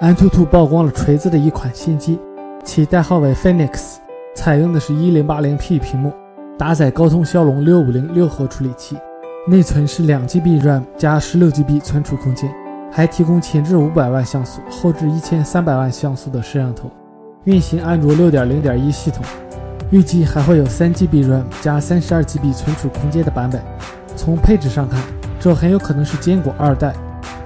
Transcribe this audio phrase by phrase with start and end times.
[0.00, 2.18] 安兔兔曝光了锤子的一款新机，
[2.64, 3.96] 其代号为 Phoenix，
[4.34, 6.10] 采用的是 1080P 屏幕，
[6.58, 8.96] 搭载高通骁龙650六核处理器，
[9.46, 12.50] 内存是 2GB RAM 加 16GB 存储空间，
[12.90, 16.90] 还提供前置500万像素、后置1300万像素的摄像头，
[17.44, 19.22] 运行安卓6.0.1系统，
[19.90, 23.62] 预计还会有 3GB RAM 加 32GB 存储空间的版本。
[24.20, 25.00] 从配置上看，
[25.40, 26.92] 这很有可能是坚果二代，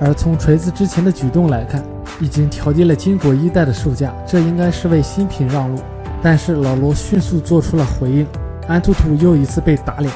[0.01, 1.81] 而从锤子之前的举动来看。
[2.21, 5.81] 已经调低了坚果一代的售价，这应该是为新品让路。
[6.21, 8.27] 但是老罗迅速做出了回应，
[8.67, 10.13] 安兔兔又一次被打脸。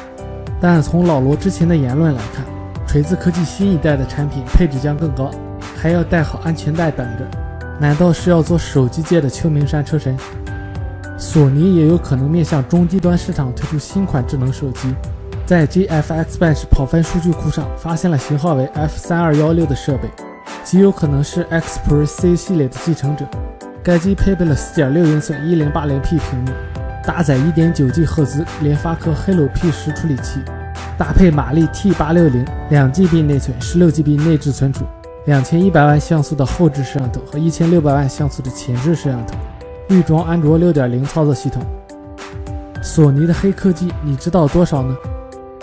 [0.60, 2.44] 但从老罗之前的言论来看，
[2.88, 5.30] 锤子科技新一代的产品配置将更高，
[5.76, 7.24] 还要带好安全带等着。
[7.80, 10.16] 难道是要做手机界的秋名山车神？
[11.16, 14.94] 索尼也有可能面向中低端市场推出新款智能手机。
[15.48, 20.02] 在 GFX Bench 跑分数据库上发现了型号为 F 三二幺六的设备。
[20.62, 23.24] 极有可能是 Xpro C 系列的继承者。
[23.82, 26.52] 该机配备了4.6英寸 1080P 屏幕，
[27.02, 30.40] 搭载 1.9G 赫兹联发科 Helio P10 处理器，
[30.98, 34.84] 搭配马力 T860、2GB 内存、16GB 内置存储、
[35.26, 39.34] 2100万像素的后置摄像头和1600万像素的前置摄像头，
[39.88, 41.62] 预装安卓6.0操作系统。
[42.82, 44.94] 索尼的黑科技，你知道多少呢？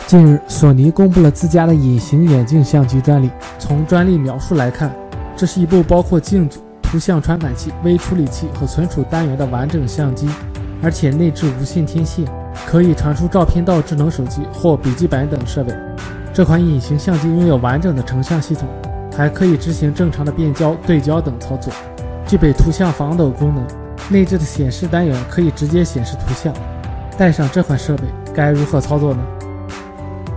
[0.08, 3.32] 近日，索尼公布了自家的隐形眼镜相机专利。
[3.58, 4.96] 从专利描述来看，
[5.36, 10.30] 这是一部包括镜组、图像传感器、微处理器和存储单元的完整相机，
[10.84, 12.24] 而且内置无线天线，
[12.68, 15.74] 可以传输照片到智能手机或笔记本等设备。
[16.32, 18.70] 这款隐形相机拥有完整的成像系统，
[19.18, 21.74] 还可以执行正常的变焦、对焦等操作，
[22.28, 23.66] 具备图像防抖功能。
[24.12, 26.54] 内置的显示单元可以直接显示图像。
[27.18, 28.04] 带上这款设备
[28.36, 29.20] 该如何操作呢？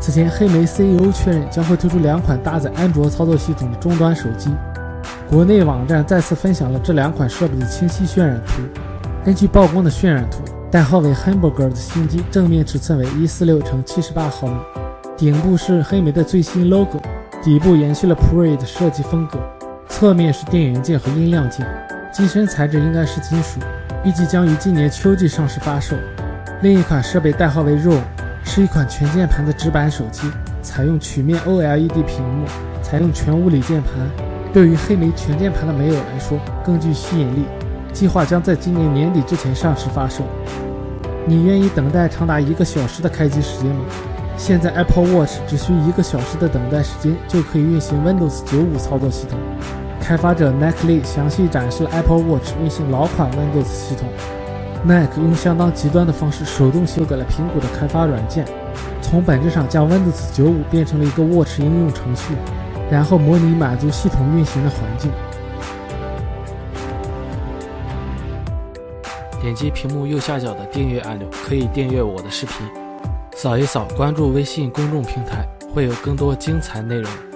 [0.08, 4.50] 此前，黑莓 CEO 确认将会推出两款搭载安卓操作系统的终端手机。
[5.28, 8.62] 国内网站再次分享了这两款设备的清晰渲染图。
[9.22, 10.38] 根据曝光的渲染图，
[10.70, 14.56] 代号为 Hamburger 的新机正面尺寸为一四六乘七十八毫米，
[15.14, 16.98] 顶部是黑莓的最新 logo，
[17.42, 19.38] 底部延续了 Pre 的设计风格，
[19.90, 21.66] 侧面是电源键和音量键，
[22.10, 23.60] 机身材质应该是金属，
[24.06, 25.94] 预计将于今年秋季上市发售。
[26.62, 28.00] 另一款设备代号为 Roll。
[28.58, 30.28] 是一款全键盘的直板手机，
[30.62, 32.44] 采用曲面 OLED 屏幕，
[32.82, 33.92] 采用全物理键盘。
[34.52, 37.44] 对于黑莓全键盘的没有来说，更具吸引力。
[37.92, 40.24] 计划将在今年年底之前上市发售。
[41.24, 43.84] 你愿意等待长达一个小时的开机时间吗？
[44.36, 49.38] 现在 Apple Watch 只需一个小时的等待时间就可以运行 Windows 95操作系统。
[50.00, 54.08] 开发者 Nike 详细展示了 Apple Watch 运行老款 Windows 系统。
[54.84, 58.46] Nike 用相当极端的方式手动修改了苹果的开发软件，
[59.02, 62.34] 从本质上将 Windows 95变成了一个 Watch 应用程序，
[62.90, 65.10] 然后模拟满足系统运行的环境。
[69.40, 72.66] 点击屏幕右下角的订阅按钮，可以订阅我的视频。
[73.36, 77.27] 扫一扫关注微信公众平台，会有更多精彩内容。